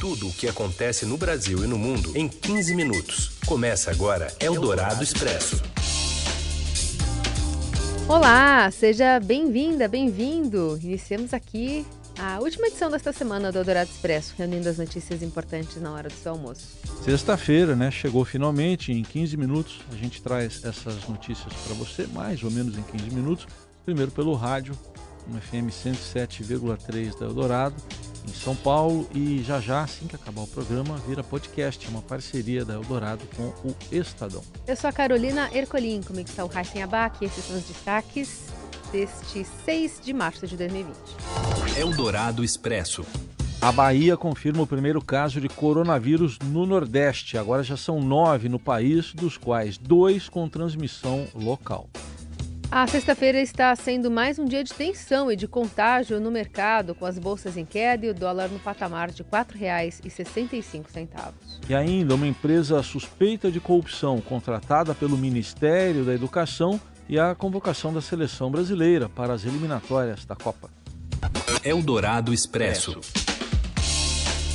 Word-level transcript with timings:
Tudo 0.00 0.28
o 0.28 0.32
que 0.32 0.48
acontece 0.48 1.04
no 1.04 1.16
Brasil 1.16 1.64
e 1.64 1.66
no 1.66 1.76
mundo 1.76 2.16
em 2.16 2.28
15 2.28 2.72
minutos. 2.72 3.32
Começa 3.44 3.90
agora 3.90 4.32
Eldorado 4.38 5.02
Expresso. 5.02 5.60
Olá, 8.06 8.70
seja 8.70 9.18
bem-vinda, 9.18 9.88
bem-vindo. 9.88 10.78
Iniciamos 10.80 11.34
aqui 11.34 11.84
a 12.16 12.38
última 12.38 12.68
edição 12.68 12.88
desta 12.88 13.12
semana 13.12 13.50
do 13.50 13.58
Eldorado 13.58 13.90
Expresso, 13.90 14.34
reunindo 14.38 14.68
as 14.68 14.78
notícias 14.78 15.20
importantes 15.20 15.82
na 15.82 15.92
hora 15.92 16.08
do 16.08 16.14
seu 16.14 16.30
almoço. 16.30 16.78
Sexta-feira, 17.04 17.74
né? 17.74 17.90
Chegou 17.90 18.24
finalmente, 18.24 18.92
em 18.92 19.02
15 19.02 19.36
minutos. 19.36 19.80
A 19.92 19.96
gente 19.96 20.22
traz 20.22 20.64
essas 20.64 21.08
notícias 21.08 21.52
para 21.66 21.74
você, 21.74 22.06
mais 22.06 22.40
ou 22.44 22.52
menos 22.52 22.78
em 22.78 22.82
15 22.82 23.10
minutos. 23.10 23.48
Primeiro 23.84 24.12
pelo 24.12 24.34
rádio, 24.34 24.78
no 25.26 25.40
FM 25.40 25.72
107,3 25.72 27.18
da 27.18 27.26
Eldorado 27.26 27.74
em 28.28 28.34
São 28.34 28.54
Paulo 28.54 29.08
e 29.14 29.42
já 29.42 29.60
já, 29.60 29.82
assim 29.82 30.06
que 30.06 30.14
acabar 30.14 30.42
o 30.42 30.46
programa, 30.46 30.96
vira 31.06 31.24
podcast, 31.24 31.88
uma 31.88 32.02
parceria 32.02 32.64
da 32.64 32.74
Eldorado 32.74 33.24
com 33.36 33.48
o 33.66 33.74
Estadão. 33.90 34.42
Eu 34.66 34.76
sou 34.76 34.88
a 34.88 34.92
Carolina 34.92 35.48
Ercolim, 35.52 36.02
comigo 36.02 36.28
está 36.28 36.44
o 36.44 36.48
Raíssen 36.48 36.82
Abac 36.82 37.22
e 37.22 37.26
esses 37.26 37.44
são 37.44 37.56
os 37.56 37.64
destaques 37.64 38.46
deste 38.92 39.44
6 39.64 40.00
de 40.02 40.12
março 40.12 40.46
de 40.46 40.56
2020. 40.56 40.96
Eldorado 41.76 42.44
Expresso. 42.44 43.04
A 43.60 43.72
Bahia 43.72 44.16
confirma 44.16 44.62
o 44.62 44.66
primeiro 44.66 45.02
caso 45.02 45.40
de 45.40 45.48
coronavírus 45.48 46.38
no 46.38 46.64
Nordeste. 46.64 47.36
Agora 47.36 47.62
já 47.62 47.76
são 47.76 48.00
nove 48.00 48.48
no 48.48 48.58
país, 48.58 49.12
dos 49.12 49.36
quais 49.36 49.76
dois 49.76 50.28
com 50.28 50.48
transmissão 50.48 51.26
local. 51.34 51.88
A 52.70 52.86
sexta-feira 52.86 53.40
está 53.40 53.74
sendo 53.74 54.10
mais 54.10 54.38
um 54.38 54.44
dia 54.44 54.62
de 54.62 54.74
tensão 54.74 55.32
e 55.32 55.36
de 55.36 55.48
contágio 55.48 56.20
no 56.20 56.30
mercado, 56.30 56.94
com 56.94 57.06
as 57.06 57.18
bolsas 57.18 57.56
em 57.56 57.64
queda 57.64 58.04
e 58.04 58.10
o 58.10 58.14
dólar 58.14 58.48
no 58.48 58.58
patamar 58.58 59.10
de 59.10 59.22
R$ 59.22 59.28
4,65. 59.30 61.32
E 61.66 61.74
ainda 61.74 62.14
uma 62.14 62.26
empresa 62.26 62.82
suspeita 62.82 63.50
de 63.50 63.58
corrupção 63.58 64.20
contratada 64.20 64.94
pelo 64.94 65.16
Ministério 65.16 66.04
da 66.04 66.12
Educação 66.12 66.78
e 67.08 67.18
a 67.18 67.34
convocação 67.34 67.90
da 67.90 68.02
seleção 68.02 68.50
brasileira 68.50 69.08
para 69.08 69.32
as 69.32 69.46
eliminatórias 69.46 70.26
da 70.26 70.36
Copa. 70.36 70.68
Eldorado 71.64 72.34
Expresso. 72.34 73.00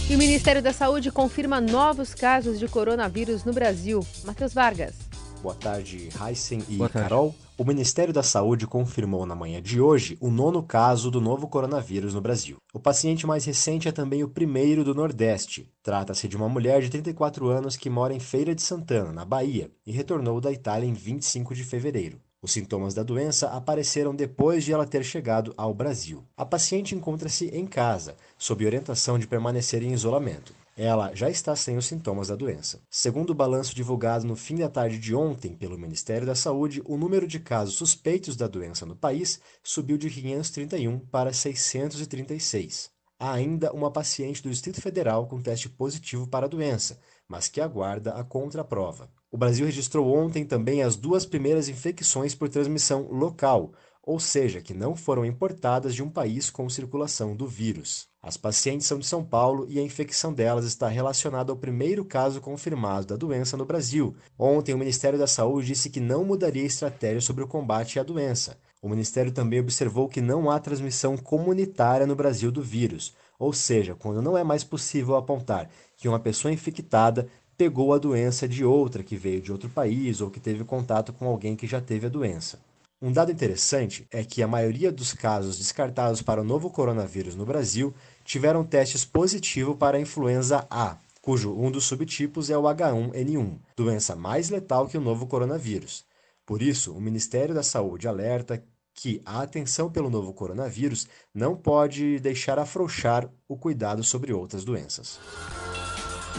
E 0.07 0.15
o 0.15 0.19
Ministério 0.19 0.61
da 0.61 0.71
Saúde 0.71 1.11
confirma 1.11 1.59
novos 1.59 2.13
casos 2.13 2.59
de 2.59 2.67
coronavírus 2.67 3.43
no 3.43 3.53
Brasil. 3.53 4.05
Matheus 4.23 4.53
Vargas. 4.53 4.93
Boa 5.41 5.55
tarde, 5.55 6.09
Heisen 6.21 6.63
e 6.69 6.77
tarde. 6.77 6.93
Carol. 6.93 7.35
O 7.55 7.63
Ministério 7.63 8.11
da 8.11 8.23
Saúde 8.23 8.65
confirmou 8.65 9.27
na 9.27 9.35
manhã 9.35 9.61
de 9.61 9.79
hoje 9.79 10.17
o 10.19 10.31
nono 10.31 10.63
caso 10.63 11.11
do 11.11 11.21
novo 11.21 11.47
coronavírus 11.47 12.11
no 12.15 12.19
Brasil. 12.19 12.57
O 12.73 12.79
paciente 12.79 13.27
mais 13.27 13.45
recente 13.45 13.87
é 13.87 13.91
também 13.91 14.23
o 14.23 14.27
primeiro 14.27 14.83
do 14.83 14.95
Nordeste. 14.95 15.69
Trata-se 15.83 16.27
de 16.27 16.35
uma 16.35 16.49
mulher 16.49 16.81
de 16.81 16.89
34 16.89 17.47
anos 17.49 17.77
que 17.77 17.91
mora 17.91 18.11
em 18.11 18.19
Feira 18.19 18.55
de 18.55 18.63
Santana, 18.63 19.13
na 19.13 19.23
Bahia, 19.23 19.69
e 19.85 19.91
retornou 19.91 20.41
da 20.41 20.51
Itália 20.51 20.89
em 20.89 20.93
25 20.93 21.53
de 21.53 21.63
fevereiro. 21.63 22.19
Os 22.41 22.51
sintomas 22.51 22.95
da 22.95 23.03
doença 23.03 23.49
apareceram 23.49 24.15
depois 24.15 24.63
de 24.63 24.73
ela 24.73 24.87
ter 24.87 25.03
chegado 25.03 25.53
ao 25.55 25.75
Brasil. 25.75 26.23
A 26.35 26.43
paciente 26.43 26.95
encontra-se 26.95 27.49
em 27.49 27.67
casa, 27.67 28.15
sob 28.35 28.65
orientação 28.65 29.19
de 29.19 29.27
permanecer 29.27 29.83
em 29.83 29.93
isolamento. 29.93 30.55
Ela 30.75 31.13
já 31.13 31.29
está 31.29 31.55
sem 31.55 31.77
os 31.77 31.85
sintomas 31.85 32.29
da 32.29 32.35
doença. 32.35 32.81
Segundo 32.89 33.29
o 33.29 33.35
balanço 33.35 33.75
divulgado 33.75 34.25
no 34.25 34.35
fim 34.35 34.55
da 34.55 34.67
tarde 34.67 34.97
de 34.97 35.13
ontem 35.13 35.55
pelo 35.55 35.77
Ministério 35.77 36.25
da 36.25 36.33
Saúde, 36.33 36.81
o 36.85 36.97
número 36.97 37.27
de 37.27 37.39
casos 37.39 37.75
suspeitos 37.75 38.35
da 38.35 38.47
doença 38.47 38.83
no 38.83 38.95
país 38.95 39.39
subiu 39.61 39.97
de 39.97 40.09
531 40.09 40.99
para 40.99 41.31
636. 41.31 42.89
Há 43.19 43.33
ainda 43.33 43.71
uma 43.71 43.91
paciente 43.91 44.41
do 44.41 44.49
Distrito 44.49 44.81
Federal 44.81 45.27
com 45.27 45.41
teste 45.41 45.69
positivo 45.69 46.27
para 46.27 46.47
a 46.47 46.49
doença, 46.49 46.99
mas 47.27 47.47
que 47.47 47.61
aguarda 47.61 48.13
a 48.13 48.23
contraprova. 48.23 49.11
O 49.31 49.37
Brasil 49.37 49.67
registrou 49.67 50.11
ontem 50.11 50.43
também 50.43 50.81
as 50.81 50.95
duas 50.95 51.23
primeiras 51.23 51.69
infecções 51.69 52.33
por 52.33 52.49
transmissão 52.49 53.07
local, 53.11 53.73
ou 54.01 54.19
seja, 54.19 54.59
que 54.59 54.73
não 54.73 54.95
foram 54.95 55.23
importadas 55.23 55.93
de 55.93 56.01
um 56.01 56.09
país 56.09 56.49
com 56.49 56.67
circulação 56.67 57.35
do 57.35 57.47
vírus. 57.47 58.11
As 58.25 58.37
pacientes 58.37 58.87
são 58.87 58.97
de 58.97 59.05
São 59.05 59.21
Paulo 59.21 59.65
e 59.67 59.77
a 59.77 59.83
infecção 59.83 60.31
delas 60.31 60.63
está 60.63 60.87
relacionada 60.87 61.51
ao 61.51 61.57
primeiro 61.57 62.05
caso 62.05 62.39
confirmado 62.39 63.07
da 63.07 63.17
doença 63.17 63.57
no 63.57 63.65
Brasil. 63.65 64.15
Ontem, 64.39 64.73
o 64.73 64.77
Ministério 64.77 65.19
da 65.19 65.27
Saúde 65.27 65.67
disse 65.67 65.89
que 65.89 65.99
não 65.99 66.23
mudaria 66.23 66.63
a 66.63 66.65
estratégia 66.65 67.19
sobre 67.19 67.43
o 67.43 67.47
combate 67.47 67.99
à 67.99 68.03
doença. 68.03 68.57
O 68.81 68.87
Ministério 68.87 69.29
também 69.29 69.59
observou 69.59 70.07
que 70.07 70.21
não 70.21 70.49
há 70.49 70.57
transmissão 70.57 71.17
comunitária 71.17 72.07
no 72.07 72.15
Brasil 72.15 72.49
do 72.49 72.61
vírus, 72.61 73.13
ou 73.37 73.51
seja, 73.51 73.93
quando 73.93 74.21
não 74.21 74.37
é 74.37 74.43
mais 74.43 74.63
possível 74.63 75.17
apontar 75.17 75.69
que 75.97 76.07
uma 76.07 76.19
pessoa 76.19 76.53
infectada 76.53 77.27
pegou 77.57 77.93
a 77.93 77.97
doença 77.97 78.47
de 78.47 78.63
outra 78.63 79.03
que 79.03 79.17
veio 79.17 79.41
de 79.41 79.51
outro 79.51 79.69
país 79.69 80.21
ou 80.21 80.31
que 80.31 80.39
teve 80.39 80.63
contato 80.63 81.11
com 81.11 81.27
alguém 81.27 81.57
que 81.57 81.67
já 81.67 81.81
teve 81.81 82.07
a 82.07 82.09
doença. 82.09 82.57
Um 83.05 83.11
dado 83.11 83.33
interessante 83.33 84.07
é 84.09 84.23
que 84.23 84.41
a 84.41 84.47
maioria 84.47 84.89
dos 84.89 85.11
casos 85.11 85.57
descartados 85.57 86.21
para 86.21 86.39
o 86.39 86.43
novo 86.43 86.69
coronavírus 86.69 87.35
no 87.35 87.45
Brasil 87.45 87.93
tiveram 88.23 88.63
testes 88.63 89.03
positivos 89.05 89.75
para 89.77 89.97
a 89.97 90.01
influenza 90.01 90.65
A, 90.69 90.97
cujo 91.21 91.53
um 91.53 91.71
dos 91.71 91.85
subtipos 91.85 92.49
é 92.49 92.57
o 92.57 92.63
H1N1, 92.63 93.59
doença 93.75 94.15
mais 94.15 94.49
letal 94.49 94.87
que 94.87 94.97
o 94.97 95.01
novo 95.01 95.27
coronavírus. 95.27 96.05
Por 96.45 96.61
isso, 96.61 96.93
o 96.93 97.01
Ministério 97.01 97.55
da 97.55 97.63
Saúde 97.63 98.07
alerta 98.07 98.63
que 98.93 99.21
a 99.25 99.41
atenção 99.41 99.89
pelo 99.89 100.09
novo 100.09 100.33
coronavírus 100.33 101.07
não 101.33 101.55
pode 101.55 102.19
deixar 102.19 102.59
afrouxar 102.59 103.29
o 103.47 103.57
cuidado 103.57 104.03
sobre 104.03 104.33
outras 104.33 104.63
doenças. 104.63 105.19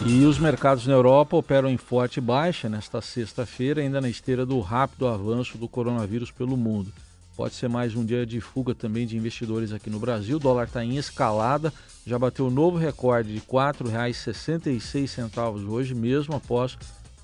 E 0.05 0.25
os 0.25 0.37
mercados 0.37 0.85
na 0.85 0.93
Europa 0.93 1.37
operam 1.37 1.69
em 1.69 1.77
forte 1.77 2.19
baixa 2.19 2.67
nesta 2.67 3.01
sexta-feira, 3.01 3.81
ainda 3.81 4.01
na 4.01 4.09
esteira 4.09 4.45
do 4.45 4.59
rápido 4.59 5.07
avanço 5.07 5.57
do 5.57 5.69
coronavírus 5.69 6.31
pelo 6.31 6.57
mundo. 6.57 6.91
Pode 7.35 7.53
ser 7.53 7.67
mais 7.67 7.93
um 7.95 8.05
dia 8.05 8.25
de 8.25 8.39
fuga 8.39 8.73
também 8.73 9.05
de 9.05 9.17
investidores 9.17 9.73
aqui 9.73 9.89
no 9.89 9.99
Brasil. 9.99 10.37
O 10.37 10.39
dólar 10.39 10.67
está 10.67 10.85
em 10.85 10.95
escalada, 10.95 11.73
já 12.07 12.17
bateu 12.17 12.47
um 12.47 12.49
novo 12.49 12.77
recorde 12.77 13.33
de 13.33 13.39
R$ 13.39 13.45
4,66 13.45 15.67
hoje, 15.67 15.93
mesmo 15.93 16.33
após 16.33 16.77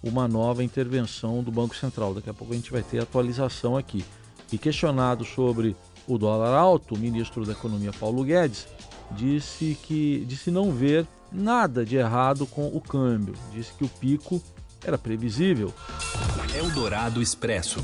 uma 0.04 0.28
nova 0.28 0.66
intervenção 0.66 1.42
do 1.42 1.50
Banco 1.50 1.78
Central. 1.78 2.14
Daqui 2.14 2.30
a 2.30 2.34
pouco 2.34 2.52
a 2.52 2.58
gente 2.58 2.72
vai 2.72 2.84
ter 2.84 3.00
atualização 3.00 3.78
aqui. 3.78 4.04
E 4.52 4.58
questionado 4.58 5.24
sobre 5.24 5.78
o 6.06 6.18
dólar 6.18 6.58
alto, 6.58 6.96
o 6.96 7.00
ministro 7.00 7.46
da 7.46 7.54
Economia 7.54 7.94
Paulo 7.94 8.26
Guedes 8.26 8.68
disse 9.12 9.78
que 9.82 10.26
disse 10.28 10.52
não 10.52 10.74
ver 10.74 11.08
nada 11.32 11.86
de 11.86 11.96
errado 11.96 12.46
com 12.46 12.68
o 12.68 12.82
câmbio. 12.82 13.34
Disse 13.54 13.72
que 13.78 13.86
o 13.86 13.90
pico 13.90 14.44
era 14.84 14.98
previsível. 14.98 15.74
Eldorado 16.54 17.22
Expresso. 17.22 17.82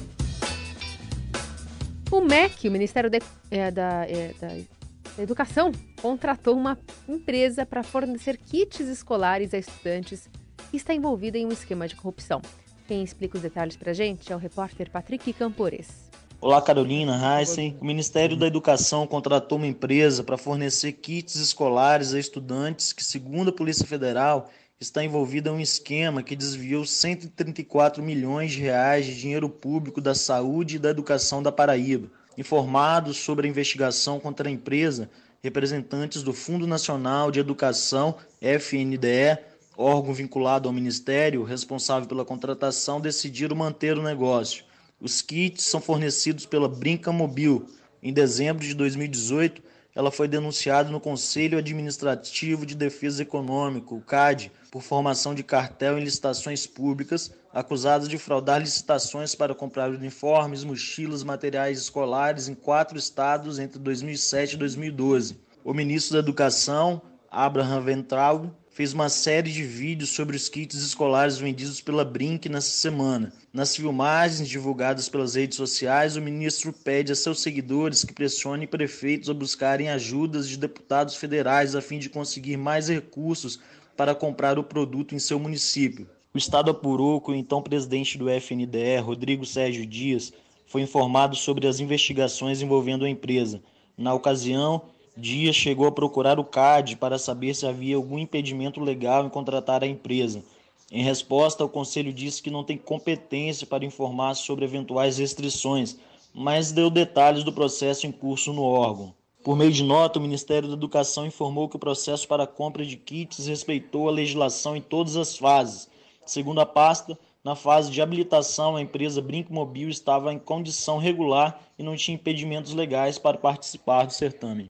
O 2.09 2.21
MEC, 2.21 2.69
o 2.69 2.71
Ministério 2.71 3.09
de, 3.09 3.19
é, 3.51 3.69
da, 3.69 4.05
é, 4.07 4.33
da 4.39 5.21
Educação, 5.23 5.71
contratou 6.01 6.55
uma 6.55 6.77
empresa 7.07 7.65
para 7.65 7.83
fornecer 7.83 8.37
kits 8.37 8.79
escolares 8.79 9.53
a 9.53 9.57
estudantes 9.57 10.29
e 10.71 10.77
está 10.77 10.93
envolvida 10.93 11.37
em 11.37 11.45
um 11.45 11.51
esquema 11.51 11.85
de 11.87 11.97
corrupção. 11.97 12.41
Quem 12.87 13.03
explica 13.03 13.35
os 13.35 13.43
detalhes 13.43 13.75
para 13.75 13.91
a 13.91 13.93
gente 13.93 14.31
é 14.31 14.35
o 14.35 14.39
repórter 14.39 14.89
Patrick 14.89 15.33
Campores. 15.33 16.09
Olá, 16.39 16.61
Carolina 16.61 17.19
Heisen. 17.41 17.75
O 17.81 17.85
Ministério 17.85 18.37
da 18.37 18.47
Educação 18.47 19.05
contratou 19.05 19.57
uma 19.57 19.67
empresa 19.67 20.23
para 20.23 20.37
fornecer 20.37 20.93
kits 20.93 21.35
escolares 21.35 22.13
a 22.13 22.19
estudantes 22.19 22.93
que, 22.93 23.03
segundo 23.03 23.49
a 23.49 23.53
Polícia 23.53 23.85
Federal, 23.85 24.49
está 24.79 25.03
envolvida 25.03 25.49
em 25.49 25.53
um 25.53 25.59
esquema 25.59 26.21
que 26.21 26.35
desviou 26.35 26.85
134 26.85 28.03
milhões 28.03 28.51
de 28.51 28.61
reais 28.61 29.05
de 29.07 29.19
dinheiro 29.19 29.49
público 29.49 29.99
da 29.99 30.13
saúde 30.13 30.75
e 30.75 30.79
da 30.79 30.89
educação 30.89 31.41
da 31.41 31.51
Paraíba. 31.51 32.09
Informados 32.37 33.17
sobre 33.17 33.47
a 33.47 33.49
investigação 33.49 34.19
contra 34.19 34.47
a 34.47 34.51
empresa, 34.51 35.09
representantes 35.41 36.21
do 36.21 36.31
Fundo 36.31 36.67
Nacional 36.67 37.31
de 37.31 37.39
Educação, 37.39 38.17
FNDE, 38.39 39.39
órgão 39.75 40.13
vinculado 40.13 40.69
ao 40.69 40.73
Ministério 40.73 41.43
responsável 41.43 42.07
pela 42.07 42.25
contratação, 42.25 43.01
decidiram 43.01 43.55
manter 43.55 43.97
o 43.97 44.03
negócio. 44.03 44.63
Os 45.01 45.23
kits 45.23 45.63
são 45.63 45.81
fornecidos 45.81 46.45
pela 46.45 46.69
Brinca 46.69 47.11
Mobil. 47.11 47.67
Em 48.01 48.13
dezembro 48.13 48.63
de 48.63 48.75
2018, 48.75 49.63
ela 49.95 50.11
foi 50.11 50.27
denunciada 50.27 50.91
no 50.91 50.99
Conselho 50.99 51.57
Administrativo 51.57 52.67
de 52.67 52.75
Defesa 52.75 53.23
Econômica, 53.23 53.95
o 53.95 54.01
CAD, 54.01 54.51
por 54.77 54.83
formação 54.83 55.33
de 55.33 55.41
cartel 55.41 55.97
em 55.97 56.03
licitações 56.03 56.67
públicas, 56.67 57.33
acusada 57.51 58.07
de 58.07 58.15
fraudar 58.15 58.61
licitações 58.61 59.33
para 59.33 59.55
comprar 59.55 59.89
uniformes, 59.89 60.63
mochilas, 60.63 61.23
materiais 61.23 61.79
escolares 61.79 62.47
em 62.47 62.53
quatro 62.53 62.95
estados 62.95 63.57
entre 63.57 63.79
2007 63.79 64.53
e 64.53 64.57
2012. 64.57 65.39
O 65.63 65.73
ministro 65.73 66.13
da 66.13 66.19
Educação, 66.19 67.01
Abraham 67.31 67.81
Ventral, 67.81 68.55
fez 68.69 68.93
uma 68.93 69.09
série 69.09 69.51
de 69.51 69.63
vídeos 69.63 70.11
sobre 70.11 70.35
os 70.37 70.47
kits 70.47 70.75
escolares 70.75 71.39
vendidos 71.39 71.81
pela 71.81 72.05
Brink 72.05 72.47
nessa 72.47 72.69
semana. 72.69 73.33
Nas 73.51 73.75
filmagens 73.75 74.47
divulgadas 74.47 75.09
pelas 75.09 75.33
redes 75.33 75.57
sociais, 75.57 76.15
o 76.15 76.21
ministro 76.21 76.71
pede 76.71 77.11
a 77.11 77.15
seus 77.15 77.41
seguidores 77.41 78.03
que 78.03 78.13
pressionem 78.13 78.67
prefeitos 78.67 79.31
a 79.31 79.33
buscarem 79.33 79.89
ajudas 79.89 80.47
de 80.47 80.55
deputados 80.55 81.15
federais 81.15 81.73
a 81.73 81.81
fim 81.81 81.97
de 81.97 82.07
conseguir 82.07 82.55
mais 82.55 82.87
recursos 82.87 83.59
para 83.97 84.15
comprar 84.15 84.59
o 84.59 84.63
produto 84.63 85.15
em 85.15 85.19
seu 85.19 85.39
município. 85.39 86.07
O 86.33 86.37
Estado 86.37 86.69
apurou 86.69 87.19
que 87.19 87.31
o 87.31 87.35
então 87.35 87.63
presidente 87.63 88.17
do 88.17 88.29
FNDE, 88.29 88.97
Rodrigo 89.01 89.43
Sérgio 89.43 89.85
Dias, 89.87 90.31
foi 90.67 90.81
informado 90.83 91.35
sobre 91.35 91.67
as 91.67 91.79
investigações 91.79 92.61
envolvendo 92.61 93.05
a 93.05 93.09
empresa. 93.09 93.61
Na 93.97 94.13
ocasião, 94.13 94.83
Dias 95.17 95.55
chegou 95.55 95.87
a 95.87 95.91
procurar 95.91 96.39
o 96.39 96.43
CAD 96.43 96.97
para 96.97 97.17
saber 97.17 97.55
se 97.55 97.65
havia 97.65 97.95
algum 97.95 98.19
impedimento 98.19 98.79
legal 98.79 99.25
em 99.25 99.29
contratar 99.29 99.83
a 99.83 99.87
empresa. 99.87 100.43
Em 100.91 101.01
resposta, 101.01 101.65
o 101.65 101.69
conselho 101.69 102.13
disse 102.13 102.41
que 102.41 102.51
não 102.51 102.63
tem 102.63 102.77
competência 102.77 103.65
para 103.65 103.83
informar 103.83 104.35
sobre 104.35 104.63
eventuais 104.63 105.17
restrições, 105.17 105.97
mas 106.35 106.71
deu 106.71 106.91
detalhes 106.91 107.43
do 107.43 107.51
processo 107.51 108.05
em 108.05 108.11
curso 108.11 108.53
no 108.53 108.61
órgão. 108.61 109.16
Por 109.47 109.55
meio 109.55 109.71
de 109.71 109.81
nota, 109.81 110.19
o 110.19 110.21
Ministério 110.21 110.67
da 110.67 110.73
Educação 110.73 111.25
informou 111.25 111.69
que 111.69 111.77
o 111.77 111.79
processo 111.79 112.27
para 112.27 112.43
a 112.43 112.47
compra 112.47 112.85
de 112.85 112.97
kits 112.97 113.47
respeitou 113.47 114.09
a 114.09 114.11
legislação 114.11 114.75
em 114.75 114.81
todas 114.81 115.15
as 115.15 115.37
fases. 115.37 115.87
Segundo 116.25 116.59
a 116.59 116.65
pasta, 116.65 117.17
na 117.45 117.55
fase 117.55 117.89
de 117.89 118.01
habilitação, 118.01 118.75
a 118.75 118.81
empresa 118.81 119.21
Brinco 119.21 119.53
Mobil 119.53 119.87
estava 119.87 120.33
em 120.33 120.37
condição 120.37 120.97
regular 120.97 121.61
e 121.79 121.81
não 121.81 121.95
tinha 121.95 122.15
impedimentos 122.15 122.73
legais 122.73 123.17
para 123.17 123.37
participar 123.37 124.03
do 124.03 124.11
certame. 124.11 124.65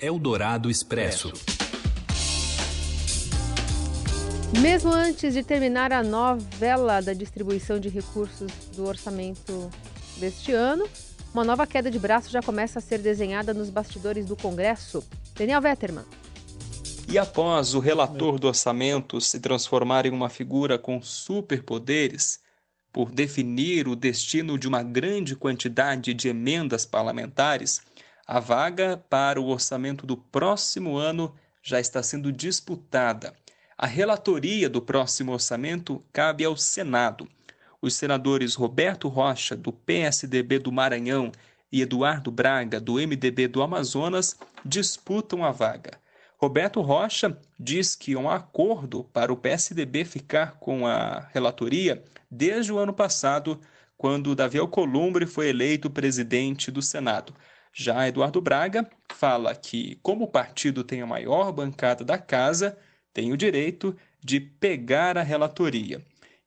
Eldorado 0.00 0.70
Expresso. 0.70 1.30
Mesmo 4.58 4.90
antes 4.90 5.34
de 5.34 5.42
terminar 5.42 5.92
a 5.92 6.02
novela 6.02 7.02
da 7.02 7.12
distribuição 7.12 7.78
de 7.78 7.90
recursos 7.90 8.50
do 8.74 8.86
orçamento 8.86 9.70
deste 10.16 10.50
ano, 10.52 10.88
uma 11.32 11.44
nova 11.44 11.66
queda 11.66 11.90
de 11.90 11.98
braço 11.98 12.30
já 12.30 12.42
começa 12.42 12.78
a 12.78 12.82
ser 12.82 12.98
desenhada 12.98 13.54
nos 13.54 13.70
bastidores 13.70 14.26
do 14.26 14.36
Congresso. 14.36 15.02
Daniel 15.34 15.62
Vetterman. 15.62 16.04
E 17.08 17.18
após 17.18 17.74
o 17.74 17.80
relator 17.80 18.38
do 18.38 18.46
orçamento 18.46 19.20
se 19.20 19.40
transformar 19.40 20.06
em 20.06 20.10
uma 20.10 20.28
figura 20.28 20.78
com 20.78 21.00
superpoderes, 21.00 22.40
por 22.92 23.10
definir 23.10 23.88
o 23.88 23.96
destino 23.96 24.58
de 24.58 24.68
uma 24.68 24.82
grande 24.82 25.34
quantidade 25.34 26.12
de 26.12 26.28
emendas 26.28 26.84
parlamentares, 26.84 27.80
a 28.26 28.38
vaga 28.38 29.02
para 29.08 29.40
o 29.40 29.48
orçamento 29.48 30.06
do 30.06 30.16
próximo 30.16 30.96
ano 30.96 31.34
já 31.62 31.80
está 31.80 32.02
sendo 32.02 32.30
disputada. 32.30 33.34
A 33.76 33.86
relatoria 33.86 34.68
do 34.68 34.82
próximo 34.82 35.32
orçamento 35.32 36.04
cabe 36.12 36.44
ao 36.44 36.56
Senado. 36.56 37.26
Os 37.84 37.96
senadores 37.96 38.54
Roberto 38.54 39.08
Rocha, 39.08 39.56
do 39.56 39.72
PSDB 39.72 40.60
do 40.60 40.70
Maranhão, 40.70 41.32
e 41.72 41.82
Eduardo 41.82 42.30
Braga, 42.30 42.80
do 42.80 42.94
MDB 42.94 43.48
do 43.48 43.60
Amazonas, 43.60 44.36
disputam 44.64 45.44
a 45.44 45.50
vaga. 45.50 45.98
Roberto 46.36 46.80
Rocha 46.80 47.36
diz 47.58 47.96
que 47.96 48.14
um 48.14 48.30
acordo 48.30 49.02
para 49.12 49.32
o 49.32 49.36
PSDB 49.36 50.04
ficar 50.04 50.58
com 50.60 50.86
a 50.86 51.28
relatoria 51.32 52.04
desde 52.30 52.72
o 52.72 52.78
ano 52.78 52.92
passado, 52.92 53.60
quando 53.98 54.36
Davi 54.36 54.58
Alcolumbre 54.58 55.26
foi 55.26 55.48
eleito 55.48 55.90
presidente 55.90 56.70
do 56.70 56.82
Senado. 56.82 57.34
Já 57.72 58.06
Eduardo 58.06 58.40
Braga 58.40 58.88
fala 59.12 59.56
que, 59.56 59.98
como 60.02 60.26
o 60.26 60.30
partido 60.30 60.84
tem 60.84 61.02
a 61.02 61.06
maior 61.06 61.50
bancada 61.50 62.04
da 62.04 62.18
casa, 62.18 62.78
tem 63.12 63.32
o 63.32 63.36
direito 63.36 63.96
de 64.22 64.38
pegar 64.38 65.18
a 65.18 65.22
relatoria. 65.22 66.00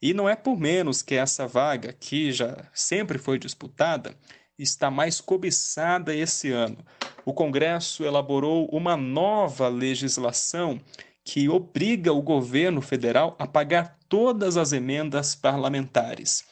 E 0.05 0.13
não 0.13 0.29
é 0.29 0.35
por 0.35 0.55
menos 0.55 1.01
que 1.01 1.15
essa 1.15 1.47
vaga, 1.47 1.91
que 1.91 2.31
já 2.31 2.69
sempre 2.71 3.17
foi 3.17 3.39
disputada, 3.39 4.15
está 4.55 4.91
mais 4.91 5.19
cobiçada 5.19 6.15
esse 6.15 6.51
ano. 6.51 6.77
O 7.25 7.33
Congresso 7.33 8.05
elaborou 8.05 8.69
uma 8.71 8.95
nova 8.95 9.67
legislação 9.67 10.79
que 11.23 11.49
obriga 11.49 12.13
o 12.13 12.21
governo 12.21 12.83
federal 12.83 13.35
a 13.39 13.47
pagar 13.47 13.97
todas 14.07 14.57
as 14.57 14.73
emendas 14.73 15.33
parlamentares. 15.33 16.45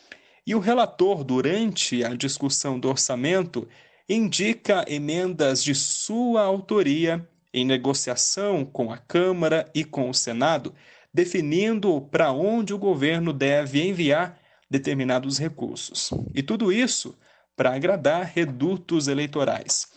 E 0.47 0.56
o 0.56 0.59
relator, 0.59 1.23
durante 1.23 2.03
a 2.03 2.15
discussão 2.15 2.79
do 2.79 2.89
orçamento, 2.89 3.67
indica 4.09 4.83
emendas 4.88 5.63
de 5.63 5.75
sua 5.75 6.41
autoria 6.41 7.23
em 7.53 7.63
negociação 7.63 8.65
com 8.65 8.91
a 8.91 8.97
Câmara 8.97 9.69
e 9.75 9.83
com 9.83 10.09
o 10.09 10.13
Senado, 10.13 10.73
definindo 11.13 12.01
para 12.12 12.31
onde 12.31 12.74
o 12.74 12.77
governo 12.77 13.31
deve 13.31 13.81
enviar 13.88 14.39
determinados 14.69 15.38
recursos. 15.38 16.10
E 16.33 16.42
tudo 16.42 16.71
isso 16.71 17.15
para 17.56 17.75
agradar 17.75 18.31
redutos 18.33 19.07
eleitorais. 19.07 19.88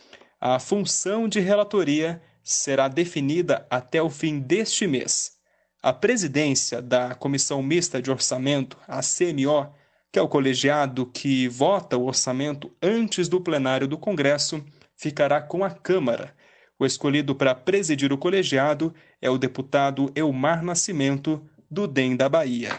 A 0.41 0.59
função 0.59 1.27
de 1.29 1.41
relatoria 1.41 2.23
será 2.45 2.87
definida 2.87 3.67
até 3.71 4.03
o 4.03 4.11
fim 4.11 4.39
deste 4.39 4.87
mês. 4.87 5.33
A 5.83 5.93
presidência 5.93 6.83
da 6.83 7.15
Comissão 7.15 7.63
Mista 7.63 8.03
de 8.03 8.11
Orçamento, 8.11 8.77
a 8.87 9.01
CMO, 9.01 9.73
que 10.13 10.19
é 10.19 10.23
o 10.23 10.29
colegiado 10.29 11.07
que 11.07 11.49
vota 11.49 11.97
o 11.97 12.07
orçamento 12.07 12.71
antes 12.83 13.29
do 13.29 13.41
plenário 13.41 13.89
do 13.89 13.97
Congresso, 13.97 14.65
ficará 14.97 15.41
com 15.41 15.65
a 15.65 15.71
Câmara. 15.71 16.35
O 16.79 16.85
escolhido 16.85 17.35
para 17.35 17.55
presidir 17.55 18.13
o 18.13 18.19
colegiado 18.19 18.93
é 19.21 19.31
o 19.31 19.39
deputado 19.39 20.13
Elmar 20.15 20.63
Nascimento, 20.63 21.43
do 21.71 21.87
DEM 21.87 22.17
da 22.17 22.29
Bahia. 22.29 22.79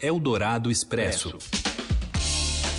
Eldorado 0.00 0.70
Expresso. 0.70 1.36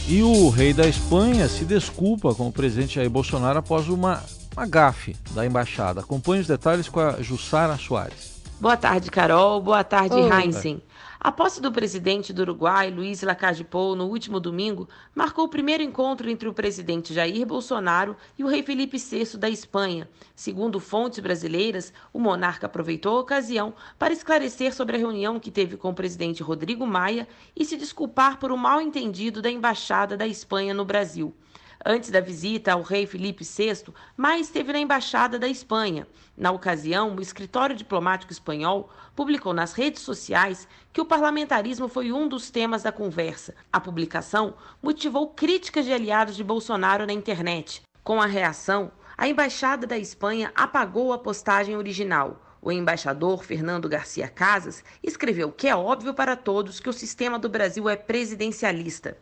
E 0.09 0.23
o 0.23 0.49
rei 0.49 0.73
da 0.73 0.88
Espanha 0.88 1.47
se 1.47 1.63
desculpa 1.63 2.33
com 2.33 2.47
o 2.47 2.51
presidente 2.51 2.95
Jair 2.95 3.09
Bolsonaro 3.09 3.59
após 3.59 3.88
uma, 3.88 4.23
uma 4.57 4.65
gafe 4.65 5.15
da 5.31 5.45
embaixada. 5.45 6.01
Acompanhe 6.01 6.41
os 6.41 6.47
detalhes 6.47 6.89
com 6.89 6.99
a 6.99 7.21
Jussara 7.21 7.77
Soares. 7.77 8.31
Boa 8.62 8.78
tarde, 8.78 9.10
Carol. 9.10 9.60
Boa 9.60 9.84
tarde, 9.84 10.16
Heinzen. 10.16 10.84
A 11.19 11.31
posse 11.31 11.60
do 11.60 11.72
presidente 11.72 12.31
do 12.31 12.44
Uruguai, 12.44 12.92
Luiz 12.92 13.24
Lacalle 13.24 13.63
Pou, 13.63 13.96
no 13.96 14.06
último 14.06 14.40
domingo, 14.40 14.88
marcou 15.16 15.46
o 15.46 15.50
primeiro 15.50 15.81
encontro 15.81 16.30
entre 16.30 16.48
o 16.48 16.54
presidente 16.54 17.12
Jair 17.12 17.44
Bolsonaro 17.44 18.16
e 18.38 18.44
o 18.44 18.48
rei 18.48 18.62
Felipe 18.62 19.00
VI 19.00 19.36
da 19.36 19.50
Espanha. 19.50 20.08
Segundo 20.36 20.80
fontes 20.80 21.18
brasileiras, 21.18 21.92
o 22.13 22.19
monarca 22.19 22.68
aproveitou 22.68 23.18
a 23.18 23.22
ocasião 23.22 23.74
para 23.98 24.13
esclarecer 24.13 24.75
sobre 24.75 24.96
a 24.96 25.00
reunião 25.00 25.40
que 25.40 25.50
teve 25.50 25.75
com 25.75 25.90
o 25.90 25.96
presidente 25.96 26.44
Rodrigo 26.44 26.86
Maia 26.86 27.28
e 27.56 27.66
se 27.66 27.75
desculpar 27.75 28.38
por 28.38 28.52
um 28.52 28.58
mal-entendido 28.58 29.42
da 29.42 29.50
embaixada 29.50 30.16
da 30.16 30.28
Espanha 30.28 30.72
no 30.72 30.86
Brasil. 30.86 31.34
Antes 31.83 32.12
da 32.12 32.22
visita 32.22 32.74
ao 32.74 32.83
rei 32.83 33.07
Felipe 33.07 33.44
VI, 33.44 33.92
Maia 34.16 34.39
esteve 34.39 34.72
na 34.72 34.80
Embaixada 34.80 35.39
da 35.39 35.48
Espanha. 35.48 36.07
Na 36.38 36.51
ocasião, 36.51 37.16
o 37.16 37.22
escritório 37.22 37.75
diplomático 37.75 38.31
espanhol 38.31 38.92
publicou 39.16 39.51
nas 39.51 39.74
redes 39.74 40.04
sociais 40.04 40.68
que 40.94 41.01
o 41.01 41.05
parlamentarismo 41.05 41.88
foi 41.88 42.12
um 42.12 42.27
dos 42.27 42.51
temas 42.51 42.84
da 42.84 42.91
conversa. 42.91 43.55
A 43.74 43.79
publicação 43.79 44.53
motivou 44.82 45.29
críticas 45.29 45.86
de 45.86 45.91
aliados 45.91 46.36
de 46.36 46.44
Bolsonaro 46.44 47.08
na 47.08 47.13
internet. 47.13 47.82
Com 48.03 48.22
a 48.22 48.27
reação, 48.27 48.91
a 49.17 49.27
Embaixada 49.27 49.88
da 49.88 49.98
Espanha 49.98 50.51
apagou 50.53 51.12
a 51.12 51.17
postagem 51.17 51.75
original. 51.75 52.39
O 52.62 52.72
embaixador 52.72 53.44
Fernando 53.44 53.89
Garcia 53.89 54.27
Casas 54.27 54.84
escreveu 55.01 55.51
que 55.51 55.67
é 55.67 55.75
óbvio 55.75 56.13
para 56.13 56.36
todos 56.36 56.79
que 56.79 56.89
o 56.89 56.94
sistema 56.94 57.39
do 57.39 57.50
Brasil 57.50 57.89
é 57.89 57.96
presidencialista. 57.96 59.17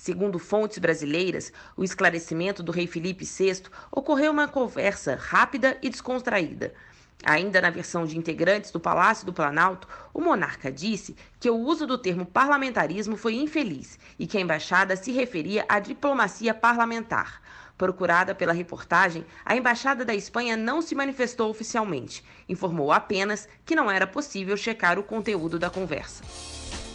Segundo 0.00 0.38
fontes 0.38 0.78
brasileiras, 0.78 1.52
o 1.76 1.84
esclarecimento 1.84 2.62
do 2.62 2.72
rei 2.72 2.86
Felipe 2.86 3.26
VI 3.26 3.64
ocorreu 3.92 4.32
uma 4.32 4.48
conversa 4.48 5.14
rápida 5.14 5.76
e 5.82 5.90
descontraída. 5.90 6.72
Ainda 7.22 7.60
na 7.60 7.68
versão 7.68 8.06
de 8.06 8.16
integrantes 8.16 8.70
do 8.70 8.80
Palácio 8.80 9.26
do 9.26 9.32
Planalto, 9.34 9.86
o 10.14 10.22
monarca 10.22 10.72
disse 10.72 11.14
que 11.38 11.50
o 11.50 11.54
uso 11.54 11.86
do 11.86 11.98
termo 11.98 12.24
parlamentarismo 12.24 13.14
foi 13.14 13.34
infeliz 13.34 13.98
e 14.18 14.26
que 14.26 14.38
a 14.38 14.40
embaixada 14.40 14.96
se 14.96 15.12
referia 15.12 15.66
à 15.68 15.78
diplomacia 15.78 16.54
parlamentar. 16.54 17.42
Procurada 17.76 18.34
pela 18.34 18.54
reportagem, 18.54 19.26
a 19.44 19.54
embaixada 19.54 20.02
da 20.02 20.14
Espanha 20.14 20.56
não 20.56 20.80
se 20.80 20.94
manifestou 20.94 21.50
oficialmente, 21.50 22.24
informou 22.48 22.90
apenas 22.90 23.46
que 23.66 23.76
não 23.76 23.90
era 23.90 24.06
possível 24.06 24.56
checar 24.56 24.98
o 24.98 25.04
conteúdo 25.04 25.58
da 25.58 25.68
conversa. 25.68 26.24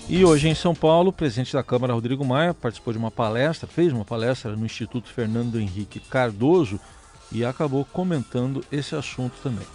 E 0.08 0.24
hoje 0.24 0.48
em 0.48 0.54
São 0.54 0.76
Paulo, 0.76 1.10
o 1.10 1.14
presidente 1.14 1.52
da 1.52 1.64
Câmara, 1.64 1.92
Rodrigo 1.92 2.24
Maia, 2.24 2.54
participou 2.54 2.94
de 2.94 3.00
uma 3.00 3.10
palestra, 3.10 3.68
fez 3.68 3.92
uma 3.92 4.06
palestra 4.06 4.56
no 4.56 4.64
Instituto 4.64 5.10
Fernando 5.10 5.60
Henrique 5.60 6.00
Cardoso 6.00 6.80
e 7.32 7.44
acabou 7.44 7.84
comentando 7.84 8.64
esse 8.72 8.96
assunto 8.96 9.34
também. 9.42 9.66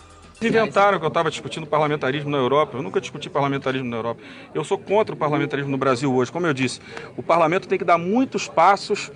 Inventaram 0.41 1.01
que 1.01 1.05
eu 1.05 1.09
estava 1.09 1.31
discutindo 1.31 1.67
parlamentarismo 1.67 2.31
na 2.31 2.39
Europa. 2.39 2.79
Eu 2.79 2.83
nunca 2.83 3.01
discuti 3.01 3.29
parlamentarismo 3.29 3.91
na 3.91 3.97
Europa. 3.97 4.23
Eu 4.55 4.63
sou 4.63 4.79
contra 4.79 5.15
o 5.15 5.19
parlamentarismo 5.19 5.71
no 5.71 5.77
Brasil 5.77 6.15
hoje. 6.15 6.31
Como 6.31 6.47
eu 6.47 6.55
disse, 6.55 6.81
o 7.17 7.23
parlamento 7.23 7.67
tem 7.67 7.77
que 7.77 7.85
dar 7.85 7.99
muitos 7.99 8.47
passos 8.47 9.11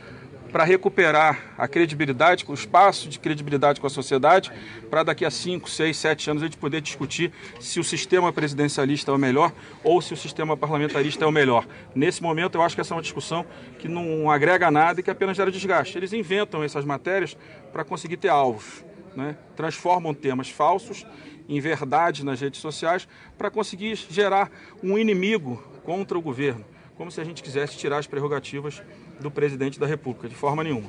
para 0.54 0.62
recuperar 0.62 1.52
a 1.58 1.66
credibilidade, 1.66 2.44
o 2.46 2.54
espaço 2.54 3.08
de 3.08 3.18
credibilidade 3.18 3.80
com 3.80 3.88
a 3.88 3.90
sociedade, 3.90 4.52
para 4.88 5.02
daqui 5.02 5.24
a 5.24 5.30
5, 5.30 5.68
6, 5.68 5.96
7 5.96 6.30
anos 6.30 6.42
a 6.44 6.46
gente 6.46 6.56
poder 6.56 6.80
discutir 6.80 7.32
se 7.58 7.80
o 7.80 7.82
sistema 7.82 8.32
presidencialista 8.32 9.10
é 9.10 9.14
o 9.14 9.18
melhor 9.18 9.52
ou 9.82 10.00
se 10.00 10.14
o 10.14 10.16
sistema 10.16 10.56
parlamentarista 10.56 11.24
é 11.24 11.26
o 11.26 11.32
melhor. 11.32 11.66
Nesse 11.92 12.22
momento, 12.22 12.54
eu 12.54 12.62
acho 12.62 12.76
que 12.76 12.80
essa 12.80 12.94
é 12.94 12.96
uma 12.96 13.02
discussão 13.02 13.44
que 13.80 13.88
não 13.88 14.30
agrega 14.30 14.70
nada 14.70 15.00
e 15.00 15.02
que 15.02 15.10
apenas 15.10 15.36
gera 15.36 15.50
desgaste. 15.50 15.98
Eles 15.98 16.12
inventam 16.12 16.62
essas 16.62 16.84
matérias 16.84 17.36
para 17.72 17.82
conseguir 17.82 18.18
ter 18.18 18.28
alvos. 18.28 18.84
Né? 19.16 19.36
transformam 19.54 20.12
temas 20.12 20.50
falsos 20.50 21.06
em 21.48 21.60
verdade 21.60 22.24
nas 22.24 22.40
redes 22.40 22.60
sociais 22.60 23.06
para 23.38 23.48
conseguir 23.48 23.94
gerar 23.94 24.50
um 24.82 24.98
inimigo 24.98 25.62
contra 25.84 26.18
o 26.18 26.20
governo, 26.20 26.64
como 26.96 27.12
se 27.12 27.20
a 27.20 27.24
gente 27.24 27.40
quisesse 27.40 27.76
tirar 27.76 27.98
as 27.98 28.08
prerrogativas 28.08 28.82
do 29.20 29.30
presidente 29.30 29.78
da 29.78 29.86
República, 29.86 30.28
de 30.28 30.34
forma 30.34 30.62
nenhuma. 30.62 30.88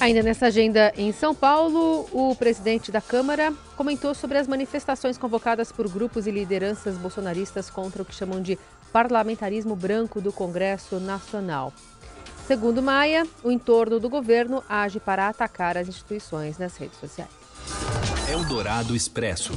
Ainda 0.00 0.22
nessa 0.22 0.46
agenda 0.46 0.92
em 0.96 1.10
São 1.10 1.34
Paulo, 1.34 2.08
o 2.12 2.34
presidente 2.36 2.92
da 2.92 3.00
Câmara 3.00 3.52
comentou 3.76 4.14
sobre 4.14 4.38
as 4.38 4.46
manifestações 4.46 5.18
convocadas 5.18 5.72
por 5.72 5.88
grupos 5.88 6.26
e 6.28 6.30
lideranças 6.30 6.96
bolsonaristas 6.96 7.68
contra 7.68 8.02
o 8.02 8.04
que 8.04 8.14
chamam 8.14 8.40
de 8.40 8.56
parlamentarismo 8.92 9.74
branco 9.74 10.20
do 10.20 10.32
Congresso 10.32 11.00
Nacional. 11.00 11.72
Segundo 12.46 12.80
Maia, 12.80 13.26
o 13.42 13.50
entorno 13.50 13.98
do 13.98 14.08
governo 14.08 14.62
age 14.68 15.00
para 15.00 15.28
atacar 15.28 15.76
as 15.76 15.88
instituições 15.88 16.58
nas 16.58 16.76
redes 16.76 16.98
sociais. 16.98 17.28
Eldorado 18.30 18.94
Expresso. 18.94 19.52